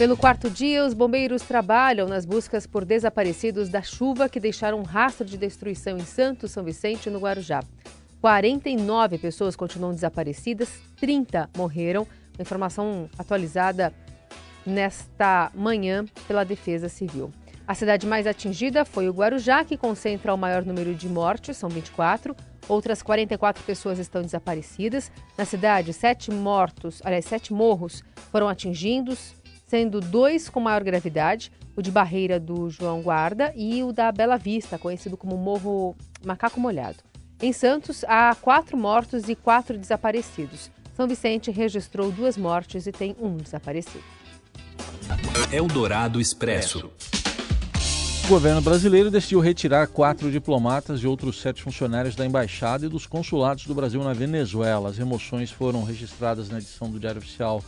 Pelo 0.00 0.16
quarto 0.16 0.48
dia, 0.48 0.82
os 0.86 0.94
bombeiros 0.94 1.42
trabalham 1.42 2.08
nas 2.08 2.24
buscas 2.24 2.66
por 2.66 2.86
desaparecidos 2.86 3.68
da 3.68 3.82
chuva 3.82 4.30
que 4.30 4.40
deixaram 4.40 4.80
um 4.80 4.82
rastro 4.82 5.26
de 5.26 5.36
destruição 5.36 5.98
em 5.98 6.06
Santos, 6.06 6.52
São 6.52 6.64
Vicente 6.64 7.10
e 7.10 7.12
no 7.12 7.18
Guarujá. 7.18 7.62
49 8.18 9.18
pessoas 9.18 9.54
continuam 9.54 9.92
desaparecidas, 9.92 10.70
30 10.96 11.50
morreram. 11.54 12.04
Uma 12.34 12.40
informação 12.40 13.10
atualizada 13.18 13.92
nesta 14.64 15.52
manhã 15.54 16.06
pela 16.26 16.44
Defesa 16.44 16.88
Civil. 16.88 17.30
A 17.68 17.74
cidade 17.74 18.06
mais 18.06 18.26
atingida 18.26 18.86
foi 18.86 19.06
o 19.06 19.12
Guarujá, 19.12 19.66
que 19.66 19.76
concentra 19.76 20.32
o 20.32 20.38
maior 20.38 20.64
número 20.64 20.94
de 20.94 21.10
mortes, 21.10 21.58
são 21.58 21.68
24. 21.68 22.34
Outras 22.66 23.02
44 23.02 23.62
pessoas 23.64 23.98
estão 23.98 24.22
desaparecidas. 24.22 25.12
Na 25.36 25.44
cidade, 25.44 25.92
sete 25.92 26.30
mortos, 26.30 27.02
aliás, 27.04 27.26
sete 27.26 27.52
morros 27.52 28.02
foram 28.30 28.48
atingidos, 28.48 29.34
sendo 29.70 30.00
dois 30.00 30.48
com 30.48 30.58
maior 30.58 30.82
gravidade, 30.82 31.52
o 31.76 31.80
de 31.80 31.92
Barreira 31.92 32.40
do 32.40 32.68
João 32.68 33.00
Guarda 33.02 33.52
e 33.54 33.84
o 33.84 33.92
da 33.92 34.10
Bela 34.10 34.36
Vista, 34.36 34.76
conhecido 34.76 35.16
como 35.16 35.36
Morro 35.36 35.94
Macaco 36.26 36.58
Molhado. 36.58 36.96
Em 37.40 37.52
Santos, 37.52 38.04
há 38.08 38.34
quatro 38.34 38.76
mortos 38.76 39.28
e 39.28 39.36
quatro 39.36 39.78
desaparecidos. 39.78 40.72
São 40.96 41.06
Vicente 41.06 41.52
registrou 41.52 42.10
duas 42.10 42.36
mortes 42.36 42.88
e 42.88 42.90
tem 42.90 43.14
um 43.20 43.36
desaparecido. 43.36 44.02
Eldorado 45.52 46.20
Expresso. 46.20 46.90
O 48.24 48.28
governo 48.28 48.60
brasileiro 48.60 49.08
decidiu 49.08 49.38
retirar 49.38 49.86
quatro 49.86 50.32
diplomatas 50.32 51.00
e 51.00 51.06
outros 51.06 51.40
sete 51.40 51.62
funcionários 51.62 52.16
da 52.16 52.26
embaixada 52.26 52.86
e 52.86 52.88
dos 52.88 53.06
consulados 53.06 53.66
do 53.66 53.74
Brasil 53.74 54.02
na 54.02 54.12
Venezuela. 54.12 54.88
As 54.88 54.98
remoções 54.98 55.52
foram 55.52 55.84
registradas 55.84 56.48
na 56.48 56.58
edição 56.58 56.90
do 56.90 56.98
Diário 56.98 57.20
Oficial 57.20 57.62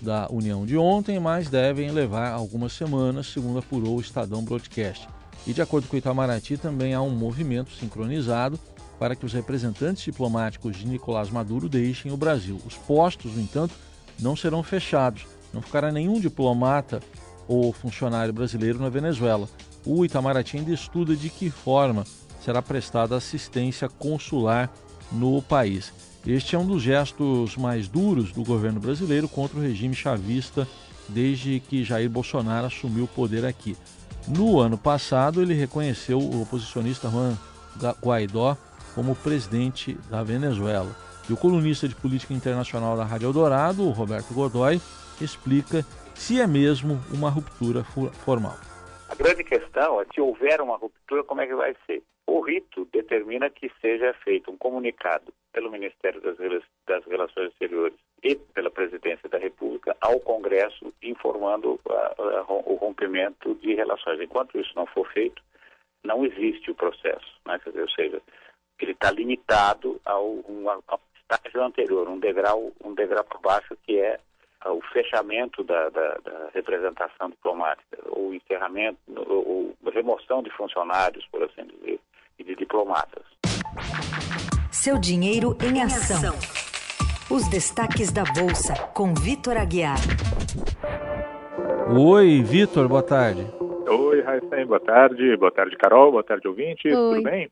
da 0.00 0.28
União 0.30 0.66
de 0.66 0.76
ontem, 0.76 1.18
mas 1.18 1.48
devem 1.48 1.90
levar 1.90 2.32
algumas 2.32 2.72
semanas, 2.72 3.26
segundo 3.26 3.58
apurou 3.58 3.96
o 3.96 4.00
Estadão 4.00 4.42
Broadcast. 4.42 5.08
E 5.46 5.52
de 5.52 5.60
acordo 5.60 5.88
com 5.88 5.96
o 5.96 5.98
Itamaraty, 5.98 6.56
também 6.56 6.94
há 6.94 7.02
um 7.02 7.10
movimento 7.10 7.70
sincronizado 7.72 8.58
para 8.98 9.14
que 9.14 9.26
os 9.26 9.32
representantes 9.32 10.02
diplomáticos 10.02 10.76
de 10.76 10.86
Nicolás 10.86 11.30
Maduro 11.30 11.68
deixem 11.68 12.12
o 12.12 12.16
Brasil. 12.16 12.58
Os 12.66 12.74
postos, 12.74 13.34
no 13.34 13.40
entanto, 13.40 13.74
não 14.18 14.36
serão 14.36 14.62
fechados. 14.62 15.26
Não 15.52 15.60
ficará 15.60 15.92
nenhum 15.92 16.18
diplomata 16.20 17.02
ou 17.46 17.72
funcionário 17.72 18.32
brasileiro 18.32 18.78
na 18.78 18.88
Venezuela. 18.88 19.48
O 19.84 20.04
Itamaraty 20.04 20.56
ainda 20.56 20.72
estuda 20.72 21.14
de 21.14 21.28
que 21.28 21.50
forma 21.50 22.04
será 22.42 22.62
prestada 22.62 23.16
assistência 23.16 23.88
consular 23.88 24.72
no 25.12 25.42
país. 25.42 25.92
Este 26.26 26.56
é 26.56 26.58
um 26.58 26.66
dos 26.66 26.82
gestos 26.82 27.54
mais 27.54 27.86
duros 27.86 28.32
do 28.32 28.42
governo 28.42 28.80
brasileiro 28.80 29.28
contra 29.28 29.58
o 29.58 29.62
regime 29.62 29.94
chavista 29.94 30.66
desde 31.06 31.60
que 31.60 31.84
Jair 31.84 32.08
Bolsonaro 32.08 32.66
assumiu 32.66 33.04
o 33.04 33.08
poder 33.08 33.44
aqui. 33.44 33.76
No 34.26 34.58
ano 34.58 34.78
passado, 34.78 35.42
ele 35.42 35.52
reconheceu 35.52 36.18
o 36.18 36.40
oposicionista 36.40 37.10
Juan 37.10 37.36
Guaidó 38.02 38.56
como 38.94 39.14
presidente 39.14 39.98
da 40.08 40.22
Venezuela. 40.22 40.96
E 41.28 41.32
o 41.34 41.36
colunista 41.36 41.86
de 41.86 41.94
política 41.94 42.32
internacional 42.32 42.96
da 42.96 43.04
Rádio 43.04 43.26
Eldorado, 43.26 43.86
Roberto 43.90 44.32
Godoy, 44.32 44.80
explica 45.20 45.84
se 46.14 46.40
é 46.40 46.46
mesmo 46.46 46.98
uma 47.12 47.28
ruptura 47.28 47.84
formal. 47.84 48.56
A 49.10 49.14
grande 49.14 49.44
questão 49.44 50.00
é 50.00 50.06
se 50.14 50.22
houver 50.22 50.62
uma 50.62 50.78
ruptura, 50.78 51.22
como 51.22 51.42
é 51.42 51.46
que 51.46 51.54
vai 51.54 51.76
ser? 51.86 52.02
O 52.26 52.40
rito 52.40 52.86
determina 52.92 53.50
que 53.50 53.70
seja 53.80 54.14
feito 54.24 54.50
um 54.50 54.56
comunicado 54.56 55.32
pelo 55.52 55.70
Ministério 55.70 56.20
das, 56.20 57.04
Relações 57.06 57.50
Exteriores 57.52 57.98
e 58.22 58.34
pela 58.34 58.70
Presidência 58.70 59.28
da 59.28 59.38
República 59.38 59.96
ao 60.00 60.18
Congresso 60.20 60.92
informando 61.02 61.78
o 62.66 62.74
rompimento 62.74 63.54
de 63.56 63.74
relações. 63.74 64.20
Enquanto 64.20 64.58
isso 64.58 64.72
não 64.74 64.86
for 64.86 65.06
feito, 65.12 65.42
não 66.02 66.24
existe 66.24 66.70
o 66.70 66.74
processo, 66.74 67.40
né? 67.46 67.60
Dizer, 67.64 67.82
ou 67.82 67.90
seja, 67.90 68.22
ele 68.80 68.92
está 68.92 69.10
limitado 69.10 70.00
ao, 70.04 70.26
um, 70.26 70.66
estágio 71.20 71.62
anterior, 71.62 72.08
um 72.08 72.18
degrau, 72.18 72.72
um 72.82 72.94
degrau 72.94 73.24
por 73.24 73.40
baixo 73.40 73.76
que 73.84 73.98
é 73.98 74.18
o 74.66 74.80
fechamento 74.92 75.62
da, 75.62 75.90
da, 75.90 76.14
da, 76.24 76.50
representação 76.54 77.28
diplomática, 77.28 77.98
ou 78.06 78.32
encerramento, 78.32 78.98
ou, 79.14 79.76
ou 79.82 79.90
remoção 79.90 80.42
de 80.42 80.50
funcionários, 80.50 81.26
por 81.26 81.42
assim 81.42 81.66
dizer, 81.66 82.00
e 82.38 82.44
de 82.44 82.54
diplomatas. 82.56 83.24
Seu 84.70 84.98
dinheiro 84.98 85.56
em 85.62 85.82
ação. 85.82 86.34
Os 87.30 87.48
destaques 87.48 88.12
da 88.12 88.24
Bolsa, 88.24 88.74
com 88.94 89.14
Vitor 89.14 89.56
Aguiar. 89.56 89.98
Oi, 91.96 92.42
Vitor, 92.42 92.88
boa 92.88 93.02
tarde. 93.02 93.46
Oi, 93.88 94.20
Raíssa, 94.22 94.66
boa 94.66 94.80
tarde. 94.80 95.36
Boa 95.36 95.52
tarde, 95.52 95.76
Carol. 95.76 96.12
Boa 96.12 96.24
tarde, 96.24 96.48
ouvinte. 96.48 96.88
Oi. 96.88 96.92
Tudo 96.92 97.22
bem? 97.22 97.50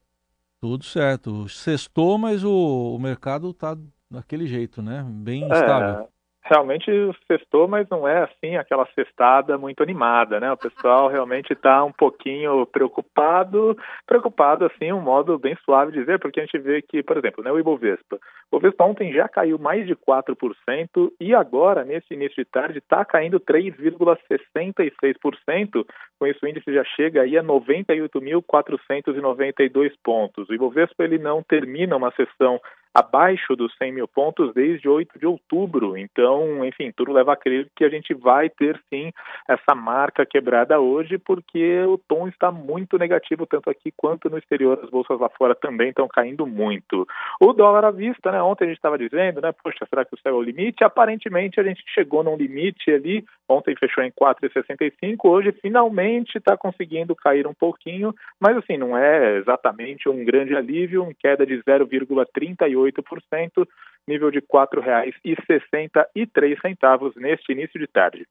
Tudo 0.61 0.85
certo. 0.85 1.49
Sextou, 1.49 2.19
mas 2.19 2.45
o, 2.45 2.95
o 2.95 2.99
mercado 2.99 3.51
está 3.51 3.77
daquele 4.11 4.47
jeito, 4.47 4.83
né? 4.83 5.05
Bem. 5.09 5.45
É, 5.45 6.07
realmente 6.45 6.91
cestou, 7.27 7.67
mas 7.69 7.89
não 7.89 8.07
é 8.07 8.25
assim 8.25 8.57
aquela 8.57 8.87
cestada 8.95 9.57
muito 9.57 9.83
animada, 9.83 10.39
né? 10.41 10.53
O 10.53 10.57
pessoal 10.57 11.09
realmente 11.09 11.53
está 11.53 11.85
um 11.85 11.93
pouquinho 11.93 12.67
preocupado, 12.67 13.77
preocupado 14.07 14.65
assim, 14.65 14.93
um 14.93 15.01
modo 15.01 15.39
bem 15.39 15.57
suave 15.65 15.93
de 15.93 16.01
dizer, 16.01 16.19
porque 16.19 16.41
a 16.41 16.45
gente 16.45 16.59
vê 16.59 16.83
que, 16.83 17.01
por 17.03 17.17
exemplo, 17.17 17.45
né, 17.45 17.53
o 17.53 17.59
Ibovespa. 17.59 18.19
O 18.51 18.57
Ibovespa 18.57 18.85
ontem 18.85 19.13
já 19.13 19.29
caiu 19.29 19.59
mais 19.59 19.87
de 19.87 19.95
4% 19.95 21.13
e 21.21 21.33
agora, 21.35 21.85
nesse 21.85 22.13
início 22.13 22.45
de 22.45 22.51
tarde, 22.51 22.79
está 22.79 23.05
caindo 23.05 23.39
3,66%. 23.39 25.87
Com 26.19 26.27
isso, 26.27 26.45
o 26.45 26.49
índice 26.49 26.75
já 26.75 26.83
chega 26.85 27.23
aí 27.23 27.39
a 27.39 27.43
98.492 27.43 29.93
pontos. 30.03 30.49
O 30.49 30.55
Ibovespa 30.55 31.05
ele 31.05 31.19
não 31.19 31.41
termina 31.43 31.97
uma 31.97 32.11
sessão 32.13 32.59
abaixo 32.95 33.57
dos 33.57 33.75
100 33.77 33.93
mil 33.93 34.09
pontos 34.09 34.53
desde 34.55 34.89
8 34.89 35.19
de 35.19 35.27
outubro. 35.27 35.97
Então, 35.97 36.65
enfim, 36.65 36.93
tudo 36.95 37.13
leva 37.13 37.33
a 37.33 37.37
crer 37.37 37.69
que 37.75 37.85
a 37.85 37.89
gente 37.89 38.13
vai 38.15 38.51
ter 38.51 38.81
sim 38.91 39.13
essa 39.49 39.75
marca 39.75 40.27
quebrada 40.27 40.79
hoje, 40.81 41.19
porque 41.19 41.83
o 41.85 41.97
tom 41.97 42.29
está 42.29 42.51
muito 42.51 42.99
negativo, 42.99 43.47
tanto 43.47 43.71
aqui 43.71 43.93
quanto 43.97 44.29
no 44.29 44.39
exterior. 44.39 44.79
As 44.83 44.91
bolsas 44.91 45.19
lá 45.19 45.29
fora 45.31 45.55
também 45.55 45.91
estão 45.91 46.07
caindo 46.09 46.47
muito. 46.47 47.07
O 47.41 47.53
dólar 47.53 47.85
à 47.85 47.91
vista, 47.91 48.31
né? 48.31 48.43
Ontem 48.43 48.65
a 48.65 48.69
gente 48.69 48.77
estava 48.77 48.99
dizendo, 48.99 49.41
né? 49.41 49.53
Poxa, 49.53 49.87
será 49.89 50.05
que 50.05 50.15
o 50.15 50.19
céu 50.19 50.35
é 50.35 50.39
o 50.39 50.43
limite? 50.43 50.85
Aparentemente 50.85 51.61
a 51.61 51.63
gente 51.63 51.83
chegou 51.95 52.23
num 52.23 52.37
limite 52.37 52.91
ali. 52.91 53.25
Ontem 53.49 53.75
fechou 53.77 54.05
em 54.05 54.11
4,65. 54.11 55.17
Hoje 55.25 55.53
finalmente 55.53 56.37
está 56.39 56.57
conseguindo 56.57 57.15
cair 57.15 57.47
um 57.47 57.55
pouquinho, 57.55 58.15
mas 58.41 58.57
assim, 58.57 58.77
não 58.77 58.97
é 58.97 59.37
exatamente 59.39 60.09
um 60.09 60.25
grande 60.25 60.55
alívio, 60.55 61.03
uma 61.03 61.15
queda 61.15 61.47
de 61.47 61.57
0,38 61.63 62.73
0,8%, 62.91 63.69
nível 64.07 64.31
de 64.31 64.39
R$ 64.39 64.47
4,63 64.53 67.15
neste 67.17 67.53
início 67.53 67.79
de 67.79 67.87
tarde. 67.87 68.27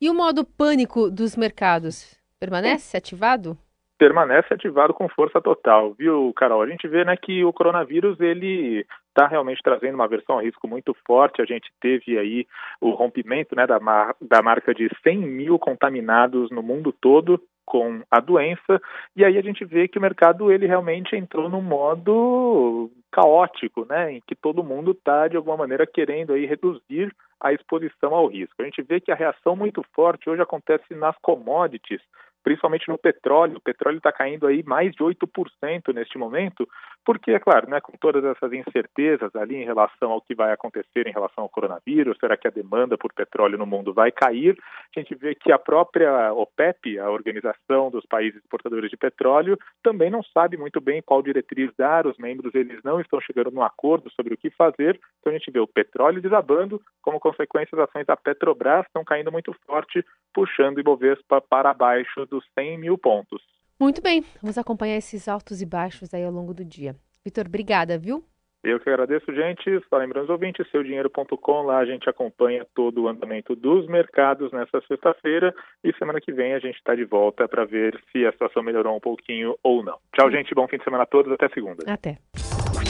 E 0.00 0.08
o 0.08 0.14
modo 0.14 0.42
pânico 0.44 1.10
dos 1.10 1.36
mercados 1.36 2.18
permanece 2.38 2.96
ativado? 2.96 3.58
Permanece 3.98 4.54
ativado 4.54 4.94
com 4.94 5.10
força 5.10 5.42
total, 5.42 5.92
viu, 5.92 6.32
Carol? 6.34 6.62
A 6.62 6.66
gente 6.66 6.88
vê 6.88 7.04
né, 7.04 7.14
que 7.18 7.44
o 7.44 7.52
coronavírus 7.52 8.18
ele 8.18 8.86
está 9.08 9.26
realmente 9.26 9.60
trazendo 9.62 9.96
uma 9.96 10.08
versão 10.08 10.38
a 10.38 10.42
risco 10.42 10.66
muito 10.66 10.96
forte. 11.06 11.42
A 11.42 11.44
gente 11.44 11.70
teve 11.78 12.18
aí 12.18 12.46
o 12.80 12.92
rompimento 12.92 13.54
né, 13.54 13.66
da, 13.66 13.78
mar 13.78 14.16
da 14.18 14.40
marca 14.40 14.72
de 14.72 14.88
100 15.02 15.18
mil 15.18 15.58
contaminados 15.58 16.50
no 16.50 16.62
mundo 16.62 16.94
todo 16.98 17.38
com 17.66 18.02
a 18.10 18.18
doença 18.18 18.80
e 19.14 19.24
aí 19.24 19.38
a 19.38 19.42
gente 19.42 19.64
vê 19.64 19.86
que 19.86 19.96
o 19.96 20.02
mercado 20.02 20.50
ele 20.50 20.66
realmente 20.66 21.14
entrou 21.14 21.48
num 21.48 21.62
modo 21.62 22.90
caótico, 23.10 23.84
né, 23.88 24.12
em 24.12 24.20
que 24.20 24.34
todo 24.34 24.64
mundo 24.64 24.92
está 24.92 25.28
de 25.28 25.36
alguma 25.36 25.56
maneira 25.56 25.86
querendo 25.86 26.32
aí 26.32 26.46
reduzir 26.46 27.14
a 27.40 27.52
exposição 27.52 28.14
ao 28.14 28.26
risco. 28.26 28.60
A 28.60 28.64
gente 28.64 28.82
vê 28.82 29.00
que 29.00 29.10
a 29.10 29.16
reação 29.16 29.56
muito 29.56 29.82
forte 29.94 30.28
hoje 30.28 30.42
acontece 30.42 30.94
nas 30.94 31.16
commodities, 31.22 32.00
principalmente 32.42 32.88
no 32.88 32.98
petróleo. 32.98 33.56
O 33.56 33.60
petróleo 33.60 33.98
está 33.98 34.12
caindo 34.12 34.46
aí 34.46 34.62
mais 34.62 34.92
de 34.92 35.02
8% 35.02 35.94
neste 35.94 36.18
momento, 36.18 36.68
porque, 37.04 37.32
é 37.32 37.38
claro, 37.38 37.68
né, 37.68 37.80
com 37.80 37.92
todas 37.98 38.24
essas 38.24 38.52
incertezas 38.52 39.34
ali 39.34 39.56
em 39.56 39.64
relação 39.64 40.12
ao 40.12 40.20
que 40.20 40.34
vai 40.34 40.52
acontecer 40.52 41.06
em 41.06 41.12
relação 41.12 41.44
ao 41.44 41.48
coronavírus, 41.48 42.18
será 42.18 42.36
que 42.36 42.46
a 42.46 42.50
demanda 42.50 42.98
por 42.98 43.12
petróleo 43.12 43.58
no 43.58 43.66
mundo 43.66 43.92
vai 43.92 44.10
cair? 44.10 44.56
A 44.94 45.00
gente 45.00 45.14
vê 45.14 45.34
que 45.34 45.50
a 45.50 45.58
própria 45.58 46.32
OPEP, 46.32 46.98
a 46.98 47.10
Organização 47.10 47.90
dos 47.90 48.04
Países 48.06 48.40
Exportadores 48.40 48.90
de 48.90 48.96
Petróleo, 48.96 49.58
também 49.82 50.10
não 50.10 50.22
sabe 50.22 50.56
muito 50.56 50.80
bem 50.80 51.02
qual 51.02 51.22
diretriz 51.22 51.70
dar, 51.76 52.06
os 52.06 52.18
membros 52.18 52.54
eles 52.54 52.82
não 52.84 53.00
estão 53.00 53.20
chegando 53.20 53.50
num 53.50 53.62
acordo 53.62 54.10
sobre 54.10 54.34
o 54.34 54.36
que 54.36 54.50
fazer, 54.50 55.00
então 55.20 55.32
a 55.32 55.36
gente 55.36 55.50
vê 55.50 55.60
o 55.60 55.66
petróleo 55.66 56.20
desabando, 56.20 56.80
como 57.02 57.20
consequência 57.20 57.76
as 57.76 57.88
ações 57.88 58.06
da 58.06 58.16
Petrobras 58.16 58.86
estão 58.86 59.04
caindo 59.04 59.32
muito 59.32 59.54
forte, 59.66 60.04
puxando 60.34 60.76
o 60.76 60.80
Ibovespa 60.80 61.40
para 61.40 61.72
baixo 61.72 62.26
dos 62.30 62.44
100 62.58 62.78
mil 62.78 62.96
pontos. 62.96 63.42
Muito 63.78 64.00
bem, 64.00 64.24
vamos 64.40 64.56
acompanhar 64.56 64.96
esses 64.96 65.26
altos 65.26 65.60
e 65.60 65.66
baixos 65.66 66.14
aí 66.14 66.24
ao 66.24 66.32
longo 66.32 66.54
do 66.54 66.64
dia. 66.64 66.94
Vitor, 67.24 67.46
obrigada, 67.46 67.98
viu? 67.98 68.24
Eu 68.62 68.78
que 68.78 68.90
agradeço, 68.90 69.32
gente. 69.34 69.80
Só 69.88 69.96
lembrando 69.96 70.24
os 70.24 70.30
ouvintes, 70.30 70.70
seudinheiro.com, 70.70 71.62
lá 71.62 71.78
a 71.78 71.86
gente 71.86 72.08
acompanha 72.10 72.66
todo 72.74 73.02
o 73.02 73.08
andamento 73.08 73.56
dos 73.56 73.86
mercados 73.86 74.52
nessa 74.52 74.82
sexta-feira 74.86 75.54
e 75.82 75.92
semana 75.94 76.20
que 76.20 76.30
vem 76.30 76.52
a 76.52 76.58
gente 76.58 76.76
está 76.76 76.94
de 76.94 77.04
volta 77.04 77.48
para 77.48 77.64
ver 77.64 77.98
se 78.12 78.26
a 78.26 78.32
situação 78.32 78.62
melhorou 78.62 78.94
um 78.94 79.00
pouquinho 79.00 79.56
ou 79.62 79.82
não. 79.82 79.98
Tchau, 80.14 80.30
gente. 80.30 80.54
Bom 80.54 80.68
fim 80.68 80.76
de 80.76 80.84
semana 80.84 81.04
a 81.04 81.06
todos. 81.06 81.32
Até 81.32 81.48
segunda. 81.48 81.90
Até. 81.90 82.18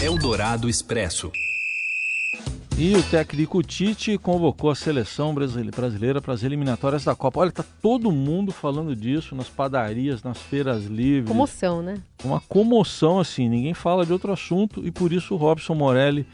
Eldorado 0.04 0.68
Expresso. 0.68 1.30
E 2.82 2.96
o 2.96 3.02
técnico 3.02 3.62
Tite 3.62 4.16
convocou 4.16 4.70
a 4.70 4.75
seleção 4.75 5.34
brasileira 5.34 6.18
para 6.22 6.32
as 6.32 6.42
eliminatórias 6.42 7.04
da 7.04 7.14
Copa. 7.14 7.40
Olha, 7.40 7.52
tá 7.52 7.62
todo 7.82 8.10
mundo 8.10 8.52
falando 8.52 8.96
disso 8.96 9.34
nas 9.34 9.49
padarias, 9.50 10.22
nas 10.22 10.38
feiras 10.38 10.87
livres. 10.87 11.28
Comoção, 11.28 11.82
né? 11.82 12.00
Uma 12.25 12.40
comoção 12.40 13.20
assim, 13.20 13.50
ninguém 13.50 13.75
fala 13.75 14.06
de 14.06 14.14
outro 14.14 14.32
assunto 14.32 14.82
e 14.82 14.90
por 14.90 15.12
isso 15.12 15.34
o 15.34 15.37
Robson 15.37 15.75
Morelli 15.75 16.26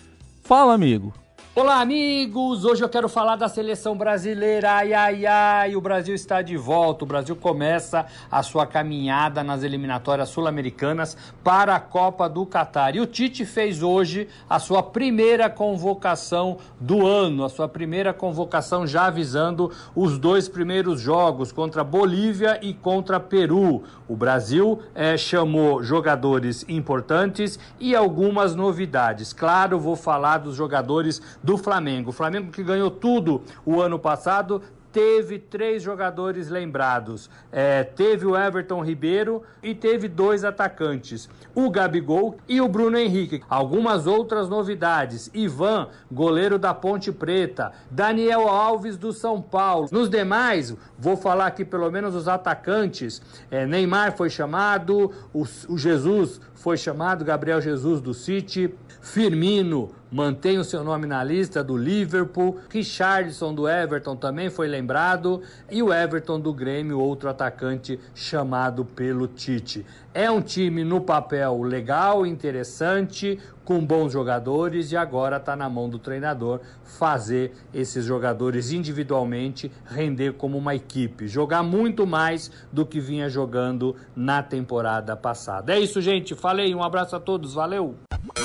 fala, 0.45 0.73
amigo. 0.73 1.13
Olá, 1.59 1.81
amigos! 1.81 2.67
Hoje 2.67 2.85
eu 2.85 2.89
quero 2.91 3.09
falar 3.09 3.35
da 3.35 3.49
seleção 3.49 3.97
brasileira. 3.97 4.73
Ai, 4.73 4.93
ai, 4.93 5.25
ai! 5.25 5.75
O 5.75 5.81
Brasil 5.81 6.15
está 6.15 6.43
de 6.43 6.55
volta. 6.55 7.03
O 7.03 7.09
Brasil 7.09 7.35
começa 7.35 8.05
a 8.31 8.43
sua 8.43 8.67
caminhada 8.67 9.43
nas 9.43 9.63
eliminatórias 9.63 10.29
sul-americanas 10.29 11.17
para 11.43 11.75
a 11.75 11.81
Copa 11.81 12.29
do 12.29 12.45
Catar. 12.45 12.95
E 12.95 13.01
o 13.01 13.07
Tite 13.07 13.47
fez 13.47 13.83
hoje 13.83 14.29
a 14.51 14.59
sua 14.59 14.83
primeira 14.83 15.49
convocação 15.49 16.59
do 16.79 17.07
ano, 17.07 17.43
a 17.43 17.49
sua 17.49 17.67
primeira 17.67 18.13
convocação 18.13 18.87
já 18.87 19.07
avisando 19.07 19.73
os 19.95 20.19
dois 20.19 20.51
primeiros 20.51 21.01
jogos 21.01 21.53
contra 21.53 21.83
Bolívia 21.83 22.59
e 22.61 22.75
contra 22.75 23.19
Peru. 23.19 23.83
O 24.07 24.15
Brasil 24.15 24.81
é, 24.95 25.17
chamou 25.17 25.83
jogadores 25.83 26.67
importantes 26.69 27.59
e 27.81 27.97
algumas 27.97 28.55
novidades. 28.55 29.33
Claro, 29.33 29.81
vou 29.81 29.97
falar 29.97 30.37
dos 30.37 30.55
jogadores 30.55 31.23
do 31.47 31.57
Flamengo. 31.57 32.11
O 32.11 32.13
Flamengo 32.13 32.51
que 32.51 32.65
ganhou 32.65 32.91
tudo 32.91 33.41
o 33.65 33.81
ano 33.81 34.01
passado 34.01 34.61
teve 34.93 35.39
três 35.39 35.83
jogadores 35.83 36.49
lembrados. 36.49 37.31
É, 37.53 37.85
teve 37.85 38.27
o 38.27 38.35
Everton 38.35 38.83
Ribeiro 38.83 39.43
e 39.63 39.75
teve 39.75 40.09
dois 40.09 40.43
atacantes, 40.43 41.29
o 41.55 41.71
Gabigol 41.71 42.39
e 42.49 42.61
o 42.63 42.67
Bruno 42.69 42.99
Henrique. 42.99 43.43
Algumas 43.49 44.07
outras 44.09 44.49
novidades: 44.49 45.31
Ivan, 45.33 45.89
goleiro 46.11 46.59
da 46.59 46.75
Ponte 46.75 47.13
Preta, 47.13 47.73
Daniel 47.91 48.49
Alves 48.49 48.97
do 48.97 49.13
São 49.13 49.41
Paulo. 49.41 49.87
Nos 49.93 50.11
demais, 50.11 50.75
vou 50.99 51.17
falar 51.17 51.47
aqui 51.47 51.65
pelo 51.65 51.91
menos 51.93 52.15
os 52.15 52.27
atacantes: 52.27 53.23
é, 53.51 53.67
Neymar 53.67 54.17
foi 54.17 54.31
chamado, 54.31 55.13
o, 55.33 55.43
o 55.69 55.79
Jesus 55.79 56.41
foi 56.55 56.79
chamado, 56.79 57.25
Gabriel 57.25 57.61
Jesus 57.61 58.01
do 58.01 58.13
City, 58.13 58.75
Firmino 59.03 59.93
mantém 60.11 60.59
o 60.59 60.65
seu 60.65 60.85
nome 60.85 61.07
na 61.07 61.23
lista 61.23 61.63
do 61.63 61.77
Liverpool, 61.77 62.59
Richardson 62.71 63.55
do 63.55 63.69
Everton 63.69 64.17
também 64.17 64.51
foi 64.51 64.69
lembrado 64.69 65.43
e 65.71 65.83
o 65.83 65.93
Everton 65.93 66.41
do 66.41 66.53
Grêmio, 66.53 66.99
outro 66.99 67.29
atacante 67.29 67.99
chamado 68.15 68.85
pelo 68.85 69.27
Tite. 69.27 69.85
É 70.15 70.31
um 70.31 70.41
time 70.41 70.83
no 70.85 71.01
papel 71.01 71.63
legal, 71.63 72.25
interessante, 72.25 73.39
com 73.67 73.85
bons 73.85 74.13
jogadores 74.13 74.93
e 74.93 74.97
agora 74.97 75.39
está 75.39 75.57
na 75.57 75.69
mão 75.69 75.91
do 75.91 75.99
treinador 75.99 76.61
fazer 76.85 77.53
esses 77.75 78.05
jogadores 78.05 78.71
individualmente 78.71 79.71
render 79.85 80.35
como 80.35 80.57
uma 80.57 80.75
equipe, 80.75 81.27
jogar 81.27 81.65
muito 81.65 82.07
mais 82.07 82.51
do 82.73 82.87
que 82.87 83.01
vinha 83.01 83.29
jogando 83.29 83.97
na 84.15 84.41
temporada 84.41 85.17
passada. 85.17 85.75
É 85.75 85.81
isso, 85.81 86.01
gente. 86.01 86.35
Falei, 86.37 86.73
um 86.75 86.83
abraço 86.83 87.17
a 87.17 87.21
todos, 87.21 87.55
valeu. 87.55 87.97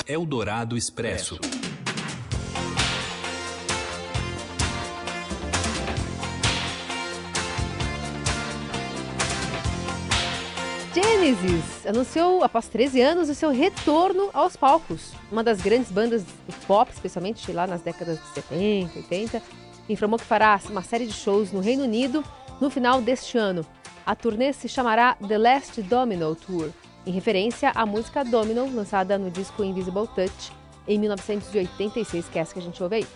Eldorado 0.07 0.75
Expresso. 0.75 1.39
Genesis 10.93 11.85
anunciou, 11.87 12.43
após 12.43 12.67
13 12.67 12.99
anos, 12.99 13.29
o 13.29 13.35
seu 13.35 13.49
retorno 13.49 14.29
aos 14.33 14.57
palcos. 14.57 15.13
Uma 15.31 15.41
das 15.41 15.61
grandes 15.61 15.89
bandas 15.89 16.21
de 16.21 16.65
pop, 16.67 16.91
especialmente 16.91 17.49
lá 17.53 17.65
nas 17.65 17.81
décadas 17.81 18.19
de 18.19 18.27
70, 18.33 18.97
80, 18.97 19.41
informou 19.87 20.19
que 20.19 20.25
fará 20.25 20.59
uma 20.69 20.81
série 20.81 21.05
de 21.05 21.13
shows 21.13 21.53
no 21.53 21.61
Reino 21.61 21.83
Unido 21.83 22.21
no 22.59 22.69
final 22.69 23.01
deste 23.01 23.37
ano. 23.37 23.65
A 24.05 24.15
turnê 24.15 24.51
se 24.51 24.67
chamará 24.67 25.15
The 25.25 25.37
Last 25.37 25.81
Domino 25.81 26.35
Tour, 26.35 26.69
em 27.05 27.11
referência 27.11 27.71
à 27.73 27.85
música 27.85 28.25
Domino, 28.25 28.69
lançada 28.75 29.17
no 29.17 29.31
disco 29.31 29.63
Invisible 29.63 30.07
Touch 30.13 30.51
em 30.85 30.99
1986, 30.99 32.27
que 32.27 32.37
é 32.37 32.41
essa 32.41 32.53
que 32.53 32.59
a 32.59 32.63
gente 32.63 32.83
ouve 32.83 32.97
aí. 32.97 33.07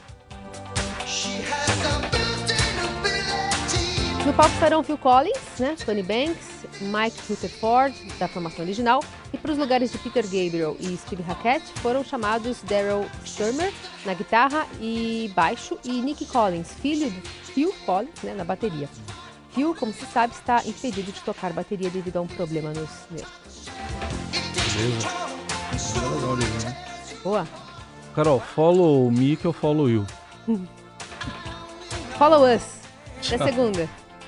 No 4.26 4.34
palco 4.34 4.52
estarão 4.56 4.82
Phil 4.82 4.98
Collins, 4.98 5.60
né, 5.60 5.76
Tony 5.86 6.02
Banks, 6.02 6.66
Mike 6.82 7.16
Rutherford, 7.30 7.96
da 8.18 8.28
formação 8.28 8.66
original, 8.66 9.00
e 9.32 9.38
para 9.38 9.52
os 9.52 9.58
lugares 9.58 9.92
de 9.92 10.00
Peter 10.00 10.24
Gabriel 10.24 10.76
e 10.80 10.98
Steve 10.98 11.22
Hackett 11.22 11.64
foram 11.80 12.04
chamados 12.04 12.64
Daryl 12.64 13.06
Shermer 13.24 13.72
na 14.04 14.16
guitarra 14.16 14.66
e 14.82 15.32
baixo 15.36 15.78
e 15.84 16.02
Nick 16.02 16.26
Collins, 16.26 16.74
filho 16.74 17.12
de 17.12 17.22
Phil 17.22 17.72
Collins, 17.86 18.24
né, 18.24 18.34
na 18.34 18.44
bateria. 18.44 18.90
Phil, 19.52 19.76
como 19.76 19.94
se 19.94 20.08
sabe, 20.08 20.34
está 20.34 20.64
impedido 20.66 21.12
de 21.12 21.22
tocar 21.22 21.54
bateria 21.54 21.92
devido 21.92 22.18
a 22.18 22.22
um 22.22 22.28
problema 22.28 22.70
nos 22.70 22.90
nervos. 23.12 23.70
Beleza. 24.74 25.08
Boa. 27.24 27.48
Carol, 28.16 28.40
follow 28.40 29.12
me 29.12 29.36
que 29.36 29.46
eu 29.46 29.54
follow 29.54 29.88
you. 29.88 30.04
Follow 32.18 32.46
us. 32.56 32.64
Até 33.18 33.52
segunda. 33.52 34.05